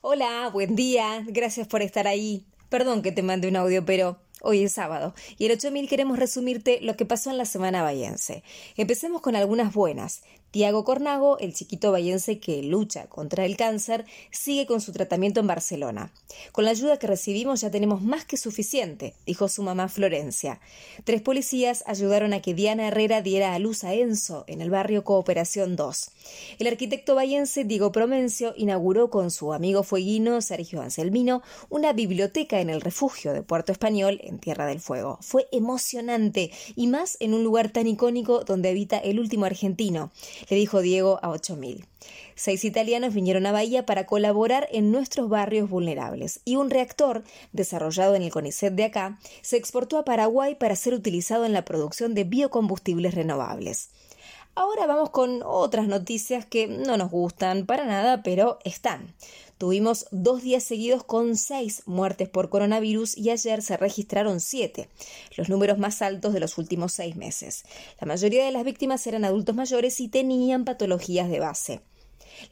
[0.00, 2.46] Hola, buen día, gracias por estar ahí.
[2.68, 6.78] Perdón que te mande un audio, pero Hoy es sábado y en 8000 queremos resumirte
[6.80, 8.44] lo que pasó en la semana bayense.
[8.76, 10.22] Empecemos con algunas buenas.
[10.50, 15.46] Tiago Cornago, el chiquito bayense que lucha contra el cáncer, sigue con su tratamiento en
[15.46, 16.10] Barcelona.
[16.52, 20.58] Con la ayuda que recibimos ya tenemos más que suficiente, dijo su mamá Florencia.
[21.04, 25.04] Tres policías ayudaron a que Diana Herrera diera a luz a Enzo en el barrio
[25.04, 26.10] Cooperación 2.
[26.58, 32.70] El arquitecto bayense Diego Promencio inauguró con su amigo fueguino Sergio Anselmino una biblioteca en
[32.70, 35.18] el refugio de Puerto Español en Tierra del Fuego.
[35.20, 40.10] Fue emocionante y más en un lugar tan icónico donde habita el último argentino
[40.48, 41.86] le dijo Diego a 8000.
[42.34, 48.14] Seis italianos vinieron a Bahía para colaborar en nuestros barrios vulnerables y un reactor, desarrollado
[48.14, 52.14] en el CONICET de acá, se exportó a Paraguay para ser utilizado en la producción
[52.14, 53.90] de biocombustibles renovables.
[54.60, 59.14] Ahora vamos con otras noticias que no nos gustan para nada, pero están.
[59.56, 64.88] Tuvimos dos días seguidos con seis muertes por coronavirus y ayer se registraron siete,
[65.36, 67.62] los números más altos de los últimos seis meses.
[68.00, 71.80] La mayoría de las víctimas eran adultos mayores y tenían patologías de base.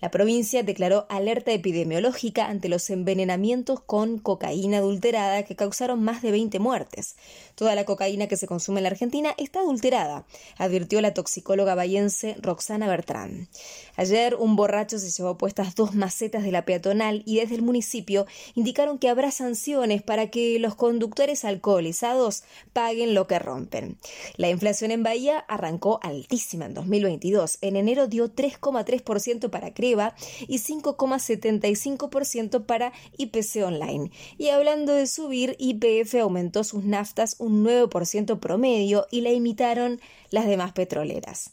[0.00, 6.30] La provincia declaró alerta epidemiológica ante los envenenamientos con cocaína adulterada que causaron más de
[6.30, 7.16] 20 muertes.
[7.54, 10.26] Toda la cocaína que se consume en la Argentina está adulterada,
[10.58, 13.48] advirtió la toxicóloga bayense Roxana Bertrán.
[13.96, 18.26] Ayer un borracho se llevó puestas dos macetas de la peatonal y desde el municipio
[18.54, 23.98] indicaron que habrá sanciones para que los conductores alcoholizados paguen lo que rompen.
[24.36, 27.58] La inflación en Bahía arrancó altísima en 2022.
[27.60, 30.16] En enero dio 3,3% para Creva
[30.48, 34.10] y 5,75% para IPC Online.
[34.38, 40.46] Y hablando de subir, IPF aumentó sus naftas un 9% promedio y la imitaron las
[40.46, 41.52] demás petroleras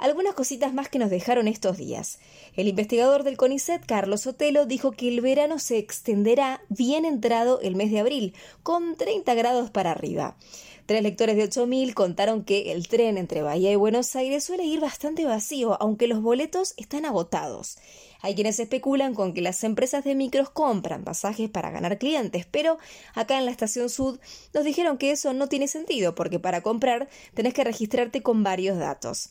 [0.00, 2.18] algunas cositas más que nos dejaron estos días.
[2.56, 7.76] El investigador del CONICET, Carlos Sotelo, dijo que el verano se extenderá bien entrado el
[7.76, 10.36] mes de abril, con 30 grados para arriba.
[10.90, 14.80] Tres lectores de 8000 contaron que el tren entre Bahía y Buenos Aires suele ir
[14.80, 17.78] bastante vacío, aunque los boletos están agotados.
[18.22, 22.78] Hay quienes especulan con que las empresas de micros compran pasajes para ganar clientes, pero
[23.14, 24.18] acá en la estación Sud
[24.52, 28.76] nos dijeron que eso no tiene sentido, porque para comprar tenés que registrarte con varios
[28.76, 29.30] datos.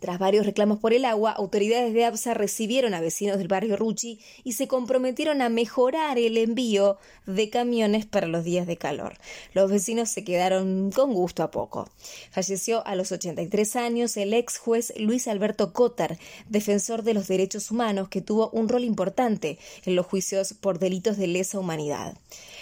[0.00, 4.20] Tras varios reclamos por el agua, autoridades de ABSA recibieron a vecinos del barrio Ruchi
[4.44, 9.18] y se comprometieron a mejorar el envío de camiones para los días de calor.
[9.54, 11.90] Los vecinos se quedaron con gusto a poco.
[12.30, 16.16] Falleció a los 83 años el ex juez Luis Alberto Cotar,
[16.48, 21.16] defensor de los derechos humanos que tuvo un rol importante en los juicios por delitos
[21.16, 22.16] de lesa humanidad.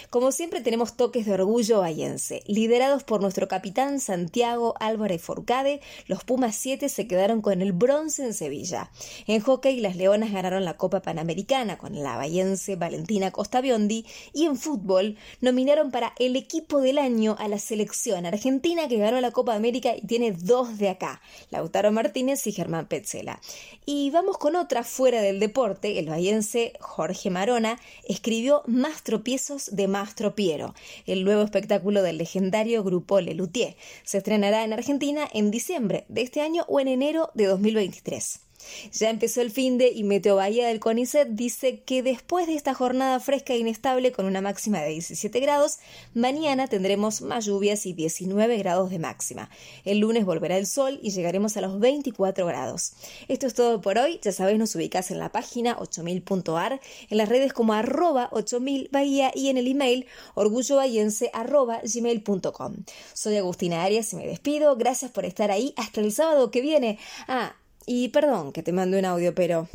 [0.09, 2.41] Como siempre tenemos toques de orgullo bayense.
[2.47, 8.23] Liderados por nuestro capitán Santiago Álvarez Forcade, los Pumas 7 se quedaron con el bronce
[8.23, 8.89] en Sevilla.
[9.27, 14.45] En hockey, las Leonas ganaron la Copa Panamericana con la bayense Valentina Costa Biondi y
[14.45, 19.31] en fútbol nominaron para el equipo del año a la selección argentina que ganó la
[19.31, 23.41] Copa América y tiene dos de acá, Lautaro Martínez y Germán Petzela.
[23.85, 27.77] Y vamos con otra fuera del deporte, el bayense Jorge Marona
[28.07, 30.73] escribió más tropiezos de Mastro Piero,
[31.05, 33.75] el nuevo espectáculo del legendario grupo Lelutier.
[34.03, 38.46] Se estrenará en Argentina en diciembre de este año o en enero de 2023.
[38.91, 42.73] Ya empezó el fin de y Meteo Bahía del CONICET dice que después de esta
[42.73, 45.77] jornada fresca e inestable con una máxima de 17 grados,
[46.13, 49.49] mañana tendremos más lluvias y 19 grados de máxima.
[49.85, 52.93] El lunes volverá el sol y llegaremos a los 24 grados.
[53.27, 54.19] Esto es todo por hoy.
[54.23, 56.79] Ya sabéis, nos ubicás en la página 8000.ar,
[57.09, 62.75] en las redes como arroba 8000 Bahía y en el email orgullobahiense arroba gmail.com.
[63.13, 64.75] Soy Agustina Arias y me despido.
[64.75, 65.73] Gracias por estar ahí.
[65.77, 66.99] Hasta el sábado que viene.
[67.27, 67.55] Ah,
[67.87, 69.67] y perdón que te mande un audio, pero